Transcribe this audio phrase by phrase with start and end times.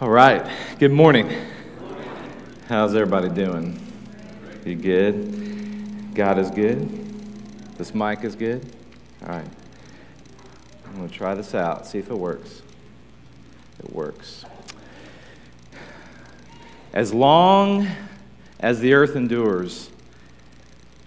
[0.00, 0.50] All right.
[0.78, 1.30] Good morning.
[2.68, 3.78] How's everybody doing?
[4.64, 6.14] You good?
[6.14, 6.88] God is good.
[7.76, 8.64] This mic is good.
[9.22, 9.44] All right.
[10.86, 12.62] I'm going to try this out, see if it works.
[13.78, 14.46] It works.
[16.94, 17.86] As long
[18.58, 19.90] as the earth endures,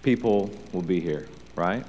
[0.04, 1.26] people will be here,
[1.56, 1.84] right?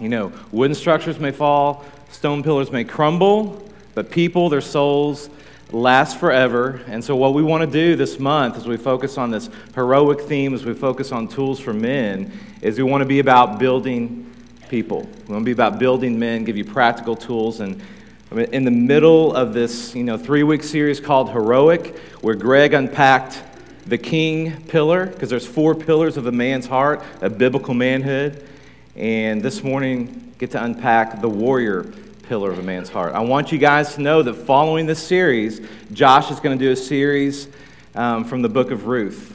[0.00, 5.30] You know, wooden structures may fall, stone pillars may crumble, but people, their souls,
[5.74, 6.80] last forever.
[6.86, 10.22] And so, what we want to do this month as we focus on this heroic
[10.22, 14.32] theme, as we focus on tools for men, is we want to be about building
[14.68, 15.02] people.
[15.02, 17.60] We want to be about building men, give you practical tools.
[17.60, 17.82] And
[18.32, 23.42] in the middle of this you know, three week series called Heroic, where Greg unpacked
[23.86, 28.46] the king pillar, because there's four pillars of a man's heart, of biblical manhood.
[28.96, 31.92] And this morning, get to unpack the warrior
[32.26, 33.14] pillar of a man's heart.
[33.14, 35.60] I want you guys to know that following this series,
[35.92, 37.48] Josh is going to do a series
[37.94, 39.30] um, from the book of Ruth.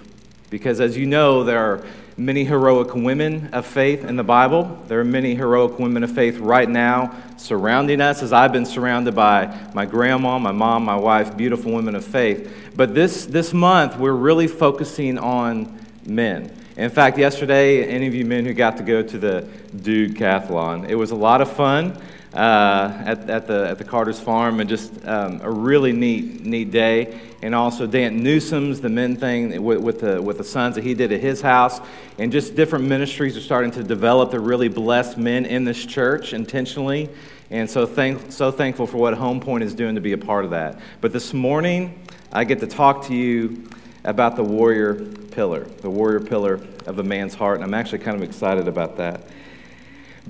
[0.50, 1.86] Because as you know, there are
[2.18, 4.78] many heroic women of faith in the Bible.
[4.88, 9.16] There are many heroic women of faith right now surrounding us, as I've been surrounded
[9.16, 12.72] by my grandma, my mom, my wife, beautiful women of faith.
[12.76, 16.56] But this, this month, we're really focusing on men.
[16.76, 19.48] In fact, yesterday, any of you men who got to go to the
[19.82, 22.02] Dude-cathlon, it was a lot of fun
[22.34, 26.72] uh, at, at, the, at the Carter's Farm, and just um, a really neat, neat
[26.72, 27.20] day.
[27.42, 30.94] And also Dan Newsom's, the men thing with, with, the, with the sons that he
[30.94, 31.80] did at his house.
[32.18, 36.34] And just different ministries are starting to develop to really bless men in this church
[36.34, 37.10] intentionally.
[37.50, 40.46] And so, thank, so thankful for what Home Point is doing to be a part
[40.46, 40.80] of that.
[41.02, 42.00] But this morning,
[42.32, 43.70] I get to talk to you
[44.04, 44.96] about the warrior
[45.32, 47.56] pillar, the warrior pillar of a man's heart.
[47.56, 49.22] And I'm actually kind of excited about that.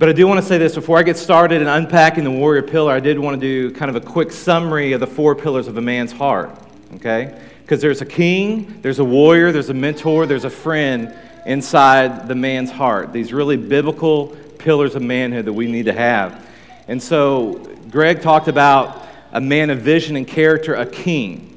[0.00, 2.62] But I do want to say this before I get started in unpacking the warrior
[2.62, 5.68] pillar, I did want to do kind of a quick summary of the four pillars
[5.68, 6.58] of a man's heart,
[6.94, 7.38] okay?
[7.60, 12.34] Because there's a king, there's a warrior, there's a mentor, there's a friend inside the
[12.34, 13.12] man's heart.
[13.12, 16.48] These really biblical pillars of manhood that we need to have.
[16.88, 17.56] And so
[17.90, 21.49] Greg talked about a man of vision and character, a king.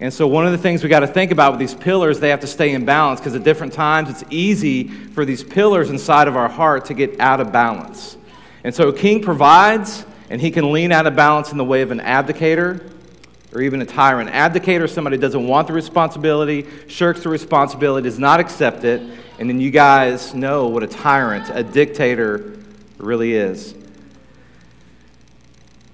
[0.00, 2.28] And so, one of the things we got to think about with these pillars, they
[2.28, 6.28] have to stay in balance because at different times it's easy for these pillars inside
[6.28, 8.16] of our heart to get out of balance.
[8.62, 11.82] And so, a king provides, and he can lean out of balance in the way
[11.82, 12.92] of an abdicator
[13.52, 14.30] or even a tyrant.
[14.30, 19.02] Abdicator, somebody doesn't want the responsibility, shirks the responsibility, does not accept it,
[19.40, 22.56] and then you guys know what a tyrant, a dictator
[22.98, 23.74] really is.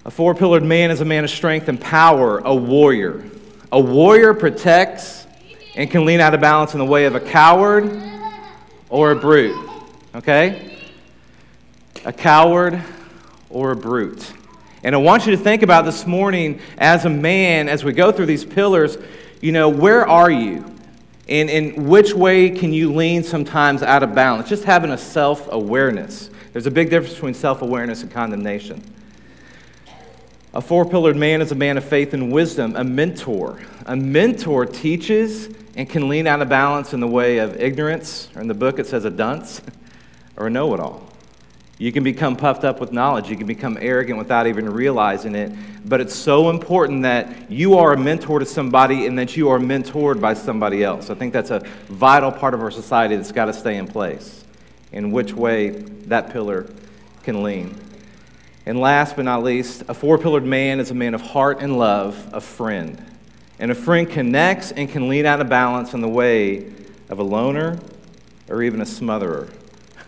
[0.04, 3.24] A four pillared man is a man of strength and power, a warrior.
[3.74, 5.26] A warrior protects
[5.74, 8.00] and can lean out of balance in the way of a coward
[8.88, 9.68] or a brute.
[10.14, 10.78] Okay?
[12.04, 12.80] A coward
[13.50, 14.32] or a brute.
[14.84, 18.12] And I want you to think about this morning as a man, as we go
[18.12, 18.96] through these pillars,
[19.40, 20.64] you know, where are you?
[21.28, 24.48] And in which way can you lean sometimes out of balance?
[24.48, 26.30] Just having a self awareness.
[26.52, 28.84] There's a big difference between self awareness and condemnation.
[30.54, 33.60] A four pillared man is a man of faith and wisdom, a mentor.
[33.86, 38.40] A mentor teaches and can lean out of balance in the way of ignorance, or
[38.40, 39.60] in the book it says a dunce,
[40.36, 41.08] or a know it all.
[41.78, 43.28] You can become puffed up with knowledge.
[43.28, 45.50] You can become arrogant without even realizing it.
[45.84, 49.58] But it's so important that you are a mentor to somebody and that you are
[49.58, 51.10] mentored by somebody else.
[51.10, 54.44] I think that's a vital part of our society that's got to stay in place.
[54.92, 56.70] In which way that pillar
[57.24, 57.76] can lean.
[58.66, 61.78] And last but not least, a four pillared man is a man of heart and
[61.78, 63.04] love, a friend.
[63.58, 66.72] And a friend connects and can lean out of balance in the way
[67.10, 67.78] of a loner
[68.48, 69.52] or even a smotherer.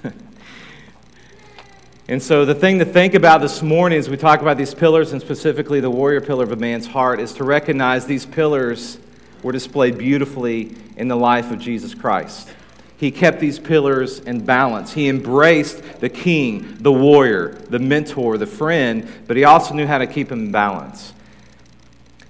[2.08, 5.12] and so, the thing to think about this morning as we talk about these pillars,
[5.12, 8.98] and specifically the warrior pillar of a man's heart, is to recognize these pillars
[9.42, 12.48] were displayed beautifully in the life of Jesus Christ
[12.98, 14.92] he kept these pillars in balance.
[14.92, 19.98] He embraced the king, the warrior, the mentor, the friend, but he also knew how
[19.98, 21.12] to keep him in balance.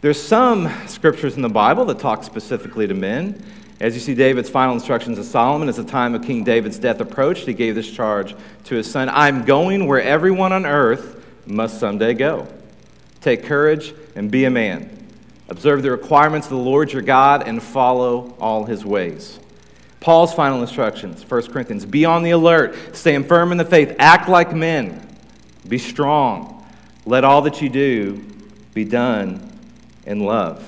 [0.01, 3.43] There's some scriptures in the Bible that talk specifically to men.
[3.81, 7.01] As you see, David's final instructions to Solomon as the time of King David's death
[7.01, 11.79] approached, he gave this charge to his son I'm going where everyone on earth must
[11.79, 12.49] someday go.
[13.21, 14.91] Take courage and be a man.
[15.49, 19.39] Observe the requirements of the Lord your God and follow all his ways.
[20.07, 24.29] Paul's final instructions, 1 Corinthians be on the alert, stand firm in the faith, act
[24.29, 25.05] like men,
[25.67, 26.65] be strong.
[27.05, 28.25] Let all that you do
[28.73, 29.51] be done
[30.05, 30.65] in love.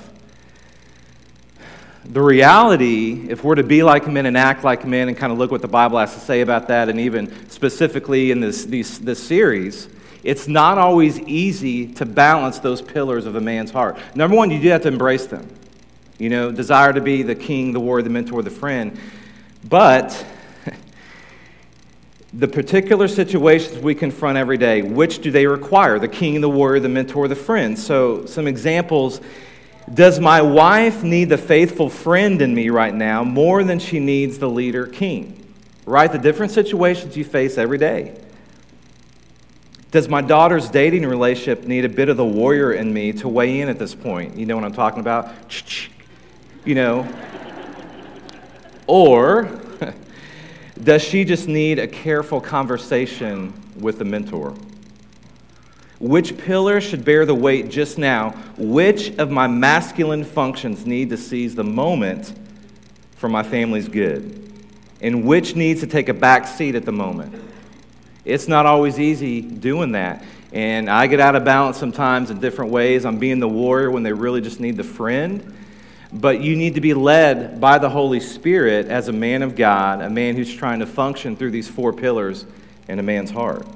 [2.03, 5.39] The reality, if we're to be like men and act like men and kind of
[5.39, 8.99] look what the Bible has to say about that, and even specifically in this, these,
[8.99, 9.87] this series,
[10.21, 13.97] It's not always easy to balance those pillars of a man's heart.
[14.15, 15.47] Number one, you do have to embrace them.
[16.17, 18.99] You know, desire to be the king, the warrior, the mentor, the friend.
[19.63, 20.25] But
[22.33, 25.99] the particular situations we confront every day, which do they require?
[25.99, 27.77] The king, the warrior, the mentor, the friend.
[27.77, 29.19] So, some examples.
[29.91, 34.37] Does my wife need the faithful friend in me right now more than she needs
[34.37, 35.35] the leader king?
[35.85, 36.11] Right?
[36.11, 38.15] The different situations you face every day.
[39.91, 43.59] Does my daughter's dating relationship need a bit of the warrior in me to weigh
[43.59, 44.37] in at this point?
[44.37, 45.33] You know what I'm talking about?
[46.63, 47.07] You know?
[48.89, 49.47] Or
[50.83, 54.55] does she just need a careful conversation with the mentor?
[55.99, 58.31] Which pillar should bear the weight just now?
[58.57, 62.33] Which of my masculine functions need to seize the moment
[63.17, 64.51] for my family's good?
[65.01, 67.39] And which needs to take a back seat at the moment?
[68.25, 70.23] It's not always easy doing that.
[70.51, 73.05] And I get out of balance sometimes in different ways.
[73.05, 75.57] I'm being the warrior when they really just need the friend.
[76.11, 80.01] But you need to be led by the Holy Spirit as a man of God,
[80.01, 82.45] a man who's trying to function through these four pillars
[82.87, 83.67] in a man's heart.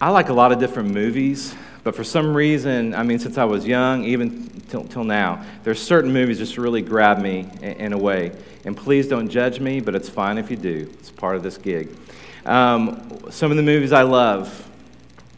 [0.00, 1.54] I like a lot of different movies,
[1.84, 5.80] but for some reason, I mean, since I was young, even till, till now, there's
[5.80, 8.32] certain movies just really grab me in, in, a way.
[8.64, 10.90] And please don't judge me, but it's fine if you do.
[10.94, 11.96] It's part of this gig.
[12.44, 14.68] Um, some of the movies I love,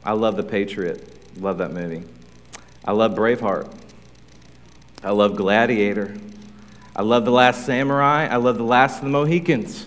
[0.02, 1.06] I love The Patriot.
[1.38, 2.02] Love that movie.
[2.84, 3.72] I love Braveheart.
[5.02, 6.16] I love Gladiator.
[6.96, 8.26] I love The Last Samurai.
[8.26, 9.86] I love The Last of the Mohicans.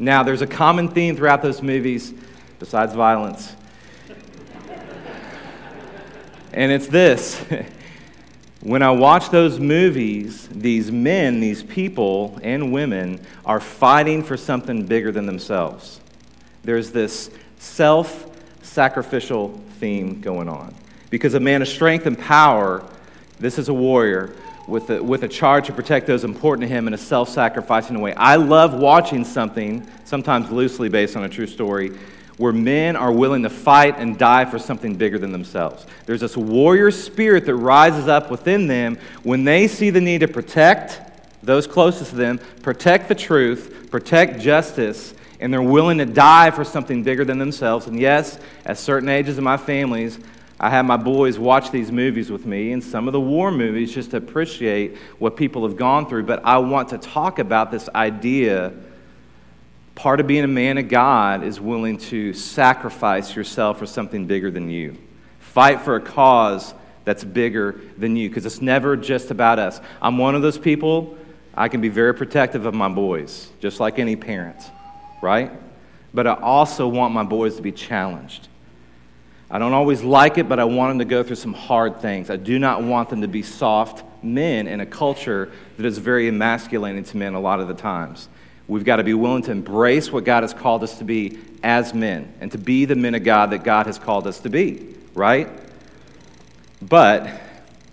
[0.00, 2.12] Now, there's a common theme throughout those movies,
[2.58, 3.54] besides violence.
[6.52, 7.44] and it's this.
[8.60, 14.84] when I watch those movies, these men, these people, and women are fighting for something
[14.84, 16.00] bigger than themselves.
[16.64, 17.30] There's this
[17.60, 18.26] self
[18.62, 20.74] sacrificial theme going on.
[21.08, 22.84] Because a man of strength and power
[23.40, 24.34] this is a warrior
[24.68, 28.00] with a, with a charge to protect those important to him in a self sacrificing
[28.00, 28.14] way.
[28.14, 31.90] I love watching something, sometimes loosely based on a true story,
[32.36, 35.86] where men are willing to fight and die for something bigger than themselves.
[36.06, 40.28] There's this warrior spirit that rises up within them when they see the need to
[40.28, 41.00] protect
[41.42, 46.64] those closest to them, protect the truth, protect justice, and they're willing to die for
[46.64, 47.86] something bigger than themselves.
[47.86, 50.18] And yes, at certain ages in my families,
[50.62, 53.94] I have my boys watch these movies with me and some of the war movies
[53.94, 56.24] just to appreciate what people have gone through.
[56.24, 58.74] But I want to talk about this idea.
[59.94, 64.50] Part of being a man of God is willing to sacrifice yourself for something bigger
[64.50, 64.98] than you.
[65.38, 66.74] Fight for a cause
[67.06, 69.80] that's bigger than you because it's never just about us.
[70.02, 71.16] I'm one of those people,
[71.54, 74.62] I can be very protective of my boys, just like any parent,
[75.22, 75.50] right?
[76.12, 78.48] But I also want my boys to be challenged.
[79.50, 82.30] I don't always like it, but I want them to go through some hard things.
[82.30, 86.28] I do not want them to be soft men in a culture that is very
[86.28, 88.28] emasculating to men a lot of the times.
[88.68, 91.92] We've got to be willing to embrace what God has called us to be as
[91.92, 94.94] men and to be the men of God that God has called us to be,
[95.14, 95.48] right?
[96.80, 97.26] But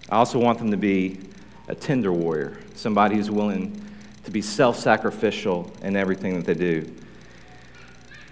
[0.09, 1.19] I also want them to be
[1.68, 3.83] a tender warrior, somebody who's willing
[4.25, 6.94] to be self sacrificial in everything that they do.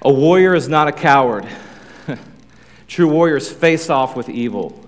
[0.04, 1.48] A warrior is not a coward.
[2.88, 4.80] True warriors face off with evil.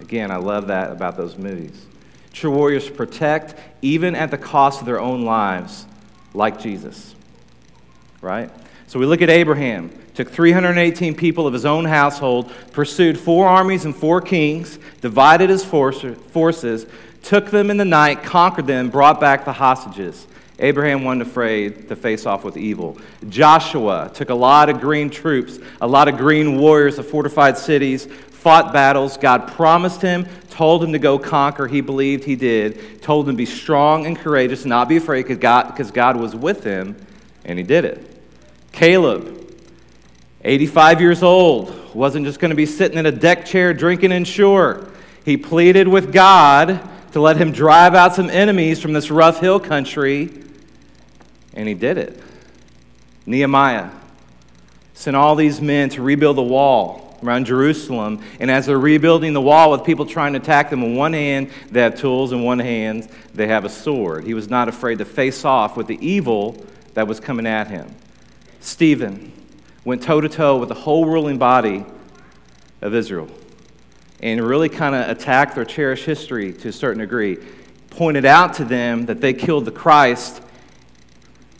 [0.00, 1.86] Again, I love that about those movies.
[2.32, 5.86] True warriors protect even at the cost of their own lives,
[6.32, 7.14] like Jesus.
[8.20, 8.50] Right?
[8.86, 13.84] So we look at Abraham, took 318 people of his own household, pursued four armies
[13.84, 16.86] and four kings, divided his forces,
[17.22, 20.26] took them in the night, conquered them, brought back the hostages.
[20.58, 22.96] Abraham wasn't afraid to face off with evil.
[23.28, 28.06] Joshua took a lot of green troops, a lot of green warriors of fortified cities,
[28.06, 29.16] fought battles.
[29.16, 31.66] God promised him, told him to go conquer.
[31.66, 33.02] He believed he did.
[33.02, 36.62] Told him to be strong and courageous, not be afraid because God, God was with
[36.62, 36.94] him,
[37.44, 38.06] and he did it.
[38.70, 39.40] Caleb,
[40.42, 44.88] 85 years old, wasn't just going to be sitting in a deck chair drinking Ensure.
[45.24, 46.80] He pleaded with God
[47.12, 50.43] to let him drive out some enemies from this rough hill country
[51.54, 52.20] and he did it.
[53.26, 53.90] Nehemiah
[54.92, 58.22] sent all these men to rebuild the wall around Jerusalem.
[58.38, 61.50] And as they're rebuilding the wall with people trying to attack them, in one hand
[61.70, 64.24] they have tools, in one hand they have a sword.
[64.24, 67.94] He was not afraid to face off with the evil that was coming at him.
[68.60, 69.32] Stephen
[69.84, 71.84] went toe to toe with the whole ruling body
[72.80, 73.28] of Israel
[74.20, 77.38] and really kind of attacked their cherished history to a certain degree.
[77.90, 80.40] Pointed out to them that they killed the Christ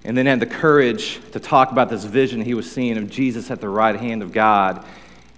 [0.05, 3.51] and then had the courage to talk about this vision he was seeing of Jesus
[3.51, 4.85] at the right hand of God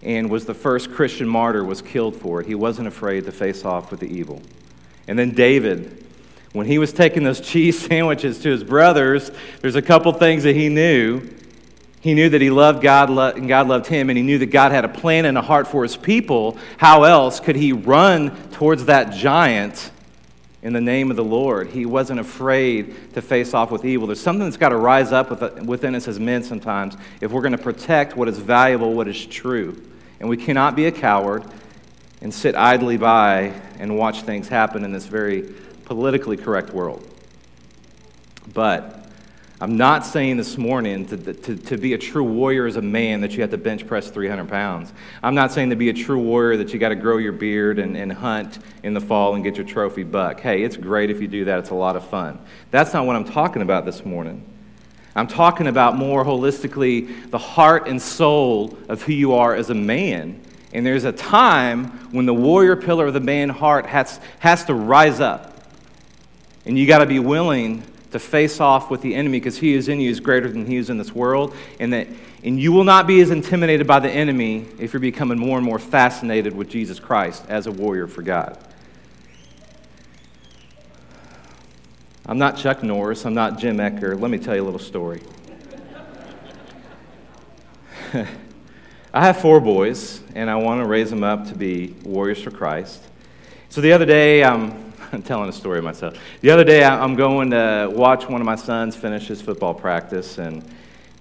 [0.03, 2.47] and was the first Christian martyr, was killed for it.
[2.47, 4.43] He wasn't afraid to face off with the evil.
[5.09, 6.05] And then David,
[6.53, 9.31] when he was taking those cheese sandwiches to his brothers,
[9.61, 11.23] there's a couple things that he knew.
[12.01, 14.71] He knew that he loved God and God loved him, and he knew that God
[14.71, 16.57] had a plan and a heart for his people.
[16.77, 19.91] How else could he run towards that giant
[20.67, 21.69] in the name of the Lord?
[21.69, 24.09] He wasn't afraid to face off with evil.
[24.09, 25.31] There's something that's got to rise up
[25.65, 29.25] within us as men sometimes if we're going to protect what is valuable, what is
[29.27, 29.81] true.
[30.19, 31.45] And we cannot be a coward
[32.21, 35.55] and sit idly by and watch things happen in this very
[35.85, 37.09] politically correct world.
[38.53, 38.96] But
[39.59, 43.23] I'm not saying this morning to, to, to be a true warrior as a man
[43.23, 44.93] that you have to bench press 300 pounds.
[45.23, 47.79] I'm not saying to be a true warrior that you got to grow your beard
[47.79, 50.41] and, and hunt in the fall and get your trophy buck.
[50.41, 52.39] Hey, it's great if you do that, it's a lot of fun.
[52.71, 54.45] That's not what I'm talking about this morning.
[55.15, 59.75] I'm talking about more holistically the heart and soul of who you are as a
[59.75, 60.39] man.
[60.75, 64.75] And there's a time when the warrior pillar of the man heart has, has to
[64.75, 65.63] rise up.
[66.67, 67.85] And you got to be willing
[68.17, 70.77] to face off with the enemy because he is in you is greater than he
[70.77, 71.55] is in this world.
[71.79, 72.09] And, that,
[72.43, 75.67] and you will not be as intimidated by the enemy if you're becoming more and
[75.67, 78.59] more fascinated with Jesus Christ as a warrior for God.
[82.25, 83.27] I'm not Chuck Norris.
[83.27, 84.19] I'm not Jim Ecker.
[84.19, 85.23] Let me tell you a little story.
[89.13, 92.51] I have four boys, and I want to raise them up to be warriors for
[92.51, 93.03] Christ.
[93.69, 96.17] So the other day, I'm I'm telling a story myself.
[96.41, 100.39] The other day, I'm going to watch one of my sons finish his football practice,
[100.39, 100.65] and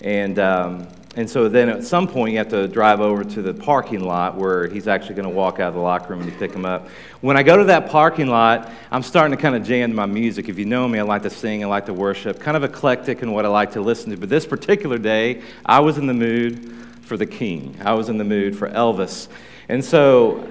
[0.02, 3.54] and um, and so then at some point you have to drive over to the
[3.54, 6.38] parking lot where he's actually going to walk out of the locker room and you
[6.38, 6.90] pick him up.
[7.22, 10.50] When I go to that parking lot, I'm starting to kind of jam my music.
[10.50, 13.22] If you know me, I like to sing, I like to worship, kind of eclectic
[13.22, 14.18] in what I like to listen to.
[14.18, 17.78] But this particular day, I was in the mood for the King.
[17.84, 19.30] I was in the mood for Elvis,
[19.70, 20.46] and so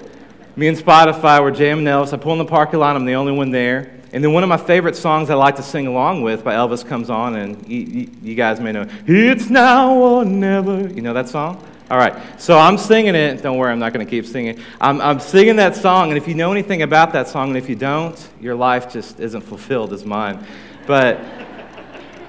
[0.55, 2.13] me and Spotify were jamming Elvis.
[2.13, 3.91] I pull in the parking lot, I'm the only one there.
[4.13, 6.87] And then one of my favorite songs I like to sing along with by Elvis
[6.87, 10.87] comes on, and you, you, guys may know, It's Now or Never.
[10.87, 11.61] You know that song?
[11.91, 13.43] All right, so I'm singing it.
[13.43, 14.59] Don't worry, I'm not going to keep singing.
[14.79, 17.67] I'm, I'm singing that song, and if you know anything about that song, and if
[17.67, 20.47] you don't, your life just isn't fulfilled as mine.
[20.87, 21.19] But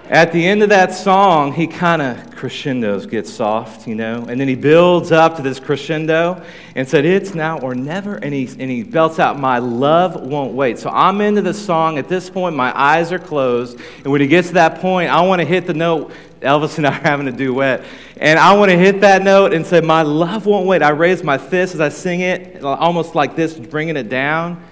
[0.08, 4.40] at the end of that song, he kind of crescendos, gets soft, you know, and
[4.40, 6.44] then he builds up to this crescendo
[6.76, 8.16] and said, It's now or never.
[8.16, 10.78] And he, and he belts out, My love won't wait.
[10.78, 11.98] So I'm into the song.
[11.98, 13.80] At this point, my eyes are closed.
[14.04, 16.12] And when he gets to that point, I want to hit the note.
[16.40, 17.84] Elvis and I are having a duet.
[18.18, 20.82] And I want to hit that note and say, My love won't wait.
[20.82, 24.62] I raise my fist as I sing it, almost like this, bringing it down.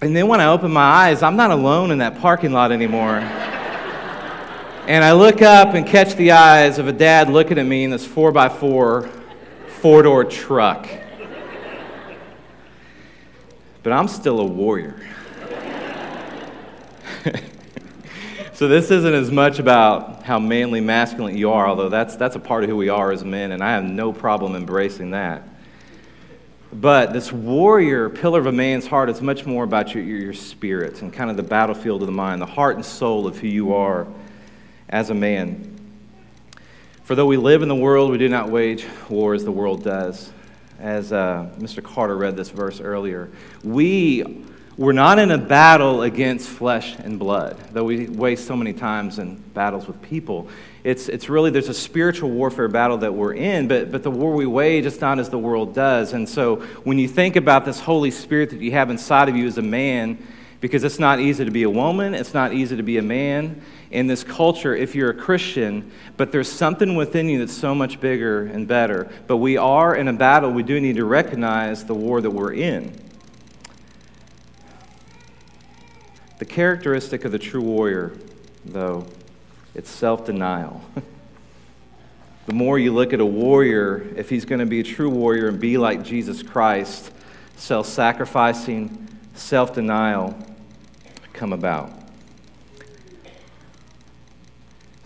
[0.00, 3.20] And then when I open my eyes, I'm not alone in that parking lot anymore.
[4.88, 7.90] And I look up and catch the eyes of a dad looking at me in
[7.90, 9.08] this 4x4
[9.82, 10.88] four door truck.
[13.84, 15.00] But I'm still a warrior.
[18.54, 22.40] so this isn't as much about how manly, masculine you are, although that's, that's a
[22.40, 25.48] part of who we are as men, and I have no problem embracing that.
[26.72, 31.02] But this warrior pillar of a man's heart is much more about your, your spirit
[31.02, 33.74] and kind of the battlefield of the mind, the heart and soul of who you
[33.74, 34.08] are
[34.92, 35.68] as a man.
[37.02, 39.82] For though we live in the world, we do not wage war as the world
[39.82, 40.30] does.
[40.78, 41.82] As uh, Mr.
[41.82, 43.30] Carter read this verse earlier,
[43.64, 44.44] we
[44.76, 49.18] we're not in a battle against flesh and blood, though we waste so many times
[49.18, 50.48] in battles with people.
[50.82, 54.32] It's, it's really, there's a spiritual warfare battle that we're in, but, but the war
[54.32, 56.14] we wage, it's not as the world does.
[56.14, 59.46] And so when you think about this Holy Spirit that you have inside of you
[59.46, 60.26] as a man,
[60.60, 63.60] because it's not easy to be a woman, it's not easy to be a man
[63.92, 68.00] in this culture if you're a Christian, but there's something within you that's so much
[68.00, 69.10] bigger and better.
[69.26, 72.54] But we are in a battle, we do need to recognize the war that we're
[72.54, 72.98] in.
[76.38, 78.12] The characteristic of the true warrior,
[78.64, 79.06] though,
[79.74, 80.82] it's self denial.
[82.46, 85.48] the more you look at a warrior, if he's going to be a true warrior
[85.48, 87.12] and be like Jesus Christ,
[87.56, 90.36] self sacrificing, self denial,
[91.32, 92.01] come about.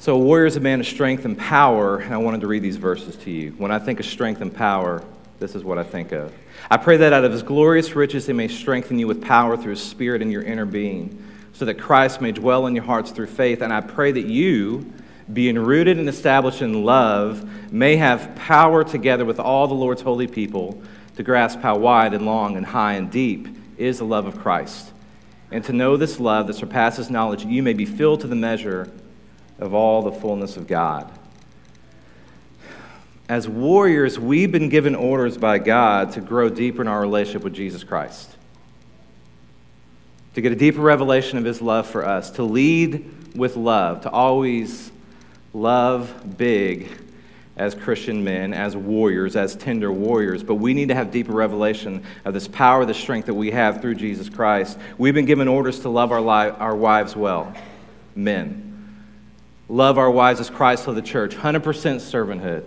[0.06, 2.62] So, a warrior is a man of strength and power, and I wanted to read
[2.62, 3.50] these verses to you.
[3.58, 5.02] When I think of strength and power,
[5.40, 6.32] this is what I think of.
[6.70, 9.72] I pray that out of his glorious riches he may strengthen you with power through
[9.72, 13.26] his spirit in your inner being, so that Christ may dwell in your hearts through
[13.26, 13.62] faith.
[13.62, 14.92] And I pray that you,
[15.32, 20.28] being rooted and established in love, may have power together with all the Lord's holy
[20.28, 20.80] people
[21.16, 24.92] to grasp how wide and long and high and deep is the love of Christ
[25.50, 28.90] and to know this love that surpasses knowledge, you may be filled to the measure
[29.58, 31.10] of all the fullness of God.
[33.28, 37.54] As warriors, we've been given orders by God to grow deeper in our relationship with
[37.54, 38.36] Jesus Christ,
[40.34, 44.10] to get a deeper revelation of His love for us, to lead with love, to
[44.10, 44.92] always
[45.52, 46.88] love big
[47.56, 52.04] as Christian men, as warriors, as tender warriors, but we need to have deeper revelation
[52.26, 54.78] of this power, the strength that we have through Jesus Christ.
[54.98, 57.52] We've been given orders to love our, li- our wives well,
[58.14, 58.65] men.
[59.68, 62.64] Love our wives as Christ loved the church, 100% servanthood.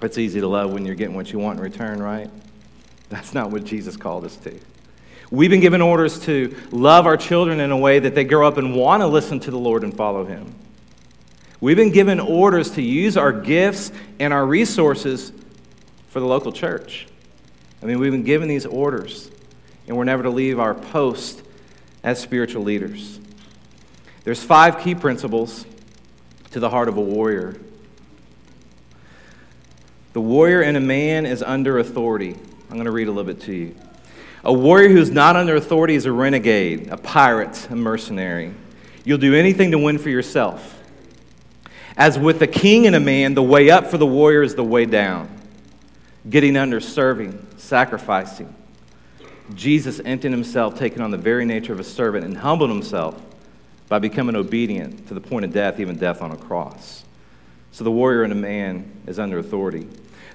[0.00, 2.30] It's easy to love when you're getting what you want in return, right?
[3.08, 4.58] That's not what Jesus called us to.
[5.30, 8.58] We've been given orders to love our children in a way that they grow up
[8.58, 10.54] and want to listen to the Lord and follow Him.
[11.60, 15.32] We've been given orders to use our gifts and our resources
[16.08, 17.06] for the local church.
[17.82, 19.30] I mean, we've been given these orders,
[19.86, 21.42] and we're never to leave our post
[22.02, 23.18] as spiritual leaders.
[24.24, 25.66] There's five key principles
[26.52, 27.56] to the heart of a warrior.
[30.12, 32.36] The warrior in a man is under authority.
[32.70, 33.74] I'm going to read a little bit to you.
[34.44, 38.54] A warrior who's not under authority is a renegade, a pirate, a mercenary.
[39.04, 40.80] You'll do anything to win for yourself.
[41.96, 44.64] As with the king and a man, the way up for the warrior is the
[44.64, 45.28] way down.
[46.28, 48.54] Getting under, serving, sacrificing.
[49.54, 53.20] Jesus emptied himself, taking on the very nature of a servant, and humbled himself
[53.92, 57.04] by becoming obedient to the point of death, even death on a cross.
[57.72, 59.86] So the warrior in a man is under authority.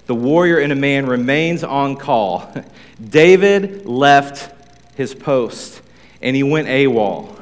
[0.06, 2.54] The warrior in a man remains on call.
[3.10, 4.54] David left
[4.96, 5.82] his post
[6.22, 7.36] and he went AWOL.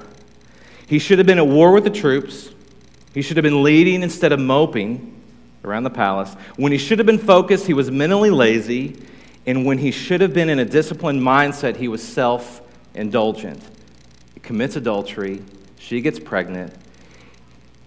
[0.87, 2.49] He should have been at war with the troops.
[3.13, 5.21] He should have been leading instead of moping
[5.65, 6.33] around the palace.
[6.55, 9.03] When he should have been focused, he was mentally lazy.
[9.45, 12.61] And when he should have been in a disciplined mindset, he was self
[12.93, 13.61] indulgent.
[14.33, 15.43] He commits adultery.
[15.85, 16.73] She gets pregnant.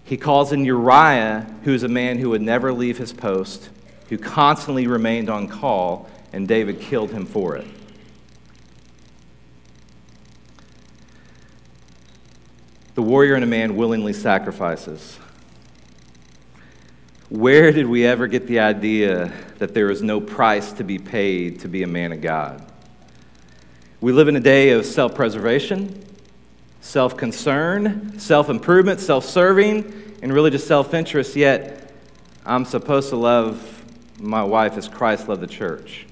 [0.05, 3.69] He calls in Uriah, who is a man who would never leave his post,
[4.07, 7.67] who constantly remained on call, and David killed him for it.
[12.95, 15.19] The warrior and a man willingly sacrifices.
[17.27, 21.59] Where did we ever get the idea that there is no price to be paid
[21.59, 22.65] to be a man of God?
[23.99, 26.05] We live in a day of self preservation,
[26.81, 31.93] self concern, self improvement, self serving, and really just self interest, yet
[32.45, 33.75] I'm supposed to love
[34.19, 36.05] my wife as Christ loved the church.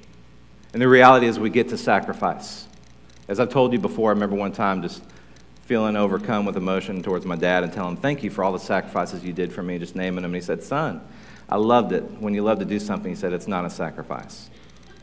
[0.73, 2.67] And the reality is, we get to sacrifice.
[3.27, 5.03] As I've told you before, I remember one time just
[5.65, 8.59] feeling overcome with emotion towards my dad and telling him, Thank you for all the
[8.59, 10.25] sacrifices you did for me, just naming him.
[10.25, 11.01] And he said, Son,
[11.49, 12.03] I loved it.
[12.19, 14.49] When you love to do something, he said, It's not a sacrifice.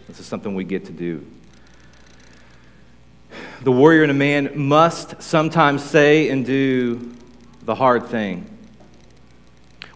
[0.09, 1.27] This is something we get to do.
[3.63, 7.15] The warrior and a man must sometimes say and do
[7.63, 8.51] the hard thing.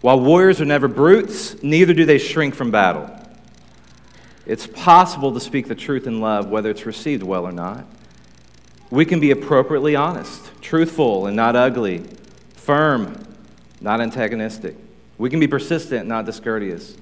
[0.00, 3.10] While warriors are never brutes, neither do they shrink from battle.
[4.46, 7.84] It's possible to speak the truth in love, whether it's received well or not.
[8.90, 12.04] We can be appropriately honest, truthful and not ugly,
[12.54, 13.22] firm,
[13.80, 14.76] not antagonistic.
[15.18, 16.96] We can be persistent, not discourteous.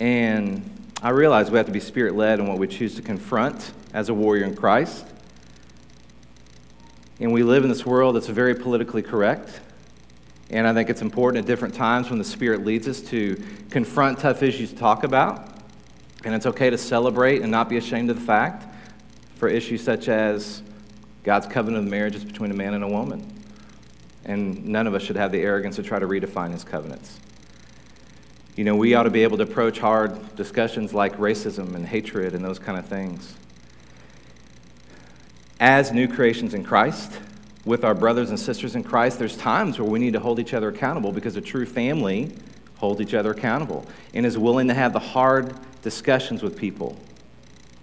[0.00, 0.68] And
[1.00, 4.08] I realize we have to be spirit led in what we choose to confront as
[4.08, 5.06] a warrior in Christ.
[7.20, 9.60] And we live in this world that's very politically correct.
[10.48, 14.18] And I think it's important at different times when the Spirit leads us to confront
[14.18, 15.48] tough issues to talk about.
[16.24, 18.66] And it's okay to celebrate and not be ashamed of the fact
[19.36, 20.62] for issues such as
[21.22, 23.26] God's covenant of marriage is between a man and a woman.
[24.24, 27.18] And none of us should have the arrogance to try to redefine his covenants.
[28.56, 32.34] You know, we ought to be able to approach hard discussions like racism and hatred
[32.34, 33.34] and those kind of things.
[35.60, 37.12] As new creations in Christ,
[37.64, 40.54] with our brothers and sisters in Christ, there's times where we need to hold each
[40.54, 42.34] other accountable because a true family
[42.78, 46.96] holds each other accountable and is willing to have the hard discussions with people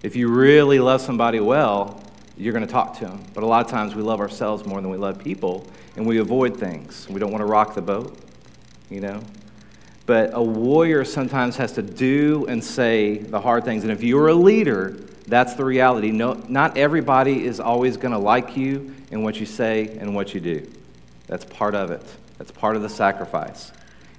[0.02, 2.00] if you really love somebody well,
[2.36, 3.24] you're going to talk to them.
[3.34, 6.18] But a lot of times we love ourselves more than we love people, and we
[6.18, 7.08] avoid things.
[7.08, 8.16] We don't want to rock the boat,
[8.90, 9.20] you know?
[10.08, 13.82] But a warrior sometimes has to do and say the hard things.
[13.82, 16.12] And if you're a leader, that's the reality.
[16.12, 20.32] No, not everybody is always going to like you in what you say and what
[20.32, 20.66] you do.
[21.26, 22.02] That's part of it,
[22.38, 23.70] that's part of the sacrifice.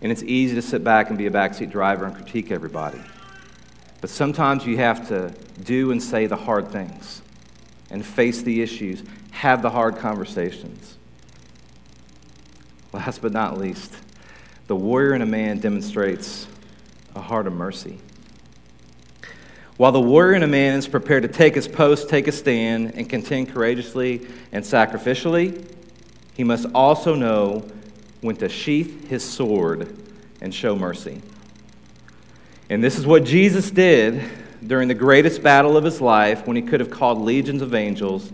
[0.03, 3.01] And it's easy to sit back and be a backseat driver and critique everybody.
[3.99, 7.23] But sometimes you have to do and say the hard things
[7.89, 10.97] and face the issues, have the hard conversations.
[12.93, 13.95] Last but not least,
[14.69, 16.45] the warrior in a man demonstrates
[17.15, 17.97] a heart of mercy.
[19.77, 22.93] While the warrior in a man is prepared to take his post, take a stand,
[22.93, 25.65] and contend courageously and sacrificially,
[26.35, 27.67] he must also know
[28.21, 29.91] when to sheath his sword
[30.39, 31.23] and show mercy.
[32.69, 34.23] And this is what Jesus did
[34.67, 38.31] during the greatest battle of his life when he could have called legions of angels.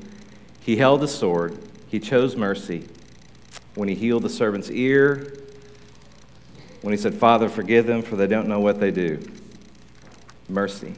[0.59, 2.89] He held his sword, he chose mercy.
[3.75, 5.44] When he healed the servant's ear,
[6.85, 9.19] when he said, Father, forgive them, for they don't know what they do.
[10.47, 10.93] Mercy.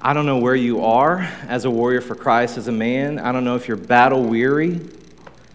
[0.00, 3.18] I don't know where you are as a warrior for Christ, as a man.
[3.18, 4.78] I don't know if you're battle weary.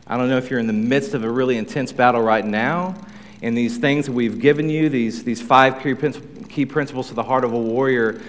[0.07, 2.95] I don't know if you're in the midst of a really intense battle right now.
[3.41, 7.45] And these things that we've given you, these, these five key, principles to the heart
[7.45, 8.21] of a warrior,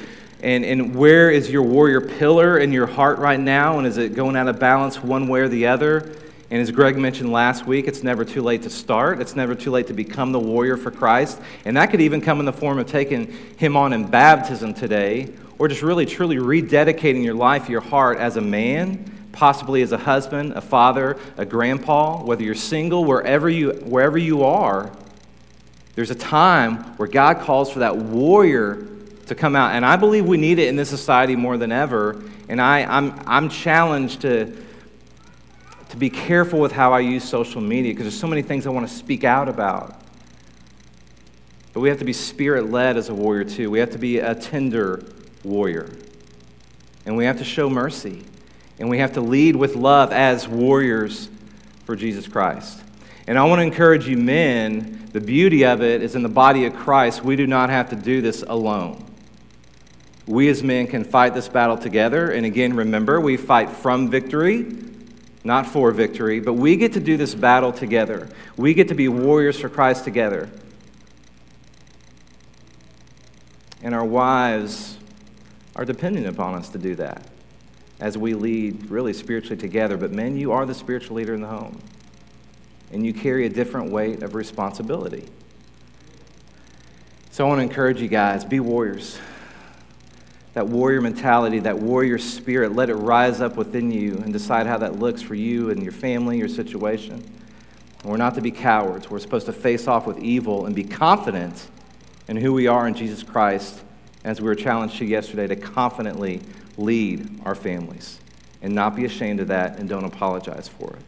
[0.45, 3.79] and, and where is your warrior pillar in your heart right now?
[3.79, 6.15] And is it going out of balance one way or the other?
[6.51, 9.21] And as Greg mentioned last week, it's never too late to start.
[9.21, 11.41] It's never too late to become the warrior for Christ.
[11.65, 15.33] And that could even come in the form of taking him on in baptism today,
[15.59, 19.99] or just really truly rededicating your life, your heart as a man, possibly as a
[19.99, 24.91] husband, a father, a grandpa, whether you're single, wherever you, wherever you are.
[25.95, 28.87] There's a time where God calls for that warrior
[29.27, 29.75] to come out.
[29.75, 32.21] And I believe we need it in this society more than ever.
[32.49, 34.47] And I, I'm, I'm challenged to,
[35.91, 38.71] to be careful with how I use social media because there's so many things I
[38.71, 40.01] want to speak out about.
[41.73, 43.71] But we have to be spirit led as a warrior, too.
[43.71, 45.05] We have to be a tender
[45.45, 45.91] warrior.
[47.07, 48.25] And we have to show mercy.
[48.79, 51.29] And we have to lead with love as warriors
[51.85, 52.83] for Jesus Christ.
[53.27, 56.67] And I want to encourage you, men, the beauty of it is in the body
[56.67, 59.05] of Christ, we do not have to do this alone.
[60.27, 62.31] We as men can fight this battle together.
[62.31, 64.63] And again, remember, we fight from victory,
[65.43, 68.29] not for victory, but we get to do this battle together.
[68.57, 70.51] We get to be warriors for Christ together.
[73.83, 74.99] And our wives
[75.75, 77.27] are dependent upon us to do that
[78.01, 79.97] as we lead really spiritually together.
[79.97, 81.81] But men, you are the spiritual leader in the home,
[82.93, 85.29] and you carry a different weight of responsibility.
[87.31, 89.19] So I want to encourage you guys be warriors
[90.55, 94.79] that warrior mentality, that warrior spirit, let it rise up within you and decide how
[94.79, 97.23] that looks for you and your family, your situation.
[98.05, 99.09] we're not to be cowards.
[99.09, 101.69] We're supposed to face off with evil and be confident
[102.27, 103.81] in who we are in Jesus Christ,
[104.25, 106.41] as we were challenged to yesterday, to confidently
[106.77, 108.19] lead our families
[108.63, 111.03] and not be ashamed of that and don't apologize for it.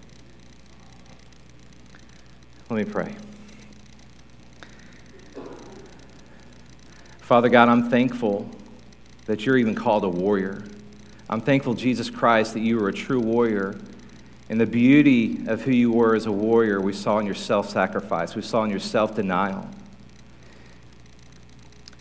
[2.71, 3.15] Let me pray.
[7.21, 8.49] Father God, I'm thankful
[9.27, 10.65] that you're even called a warrior.
[11.29, 13.79] I'm thankful, Jesus Christ, that you were a true warrior.
[14.49, 17.71] And the beauty of who you were as a warrior, we saw in your self
[17.71, 19.69] sacrifice, we saw in your self denial.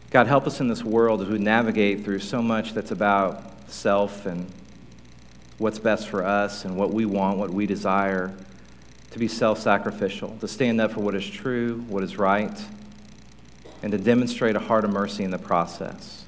[0.10, 4.26] God, help us in this world as we navigate through so much that's about self
[4.26, 4.52] and
[5.58, 8.36] what's best for us and what we want, what we desire,
[9.12, 12.66] to be self sacrificial, to stand up for what is true, what is right,
[13.82, 16.26] and to demonstrate a heart of mercy in the process.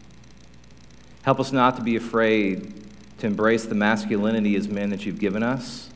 [1.23, 2.73] Help us not to be afraid
[3.19, 5.89] to embrace the masculinity as men that you've given us,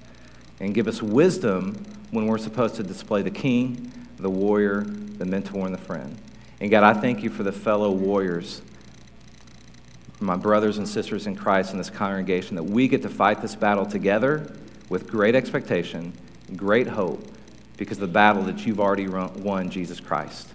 [0.60, 5.66] and give us wisdom when we're supposed to display the king, the warrior, the mentor,
[5.66, 6.18] and the friend.
[6.62, 8.62] And God, I thank you for the fellow warriors,
[10.20, 13.56] my brothers and sisters in Christ in this congregation, that we get to fight this
[13.56, 14.52] battle together
[14.90, 16.14] with great expectation,
[16.56, 17.22] great hope,
[17.76, 20.48] because of the battle that you've already won, Jesus Christ.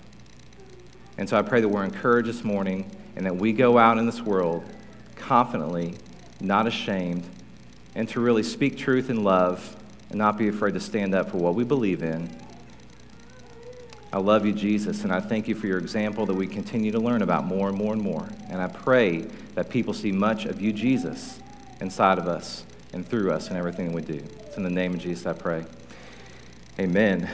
[1.19, 4.07] And so I pray that we're encouraged this morning and that we go out in
[4.07, 4.65] this world
[5.17, 5.95] confidently,
[6.41, 7.25] not ashamed,
[7.95, 9.77] and to really speak truth in love
[10.09, 12.29] and not be afraid to stand up for what we believe in.
[14.13, 16.99] I love you, Jesus, and I thank you for your example that we continue to
[16.99, 18.29] learn about more and more and more.
[18.51, 21.41] And I pray that people see much of you, Jesus,
[21.81, 24.23] inside of us and through us in everything we do.
[24.47, 25.65] It's in the name of Jesus I pray.
[26.79, 27.31] Amen.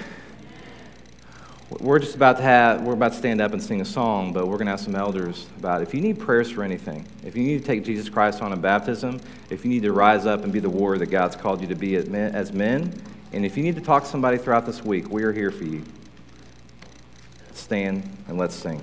[1.70, 4.46] We're just about to have, we're about to stand up and sing a song, but
[4.46, 7.42] we're going to have some elders about if you need prayers for anything, if you
[7.42, 10.52] need to take Jesus Christ on in baptism, if you need to rise up and
[10.52, 13.02] be the warrior that God's called you to be as men,
[13.32, 15.64] and if you need to talk to somebody throughout this week, we are here for
[15.64, 15.84] you.
[17.52, 18.82] Stand and let's sing.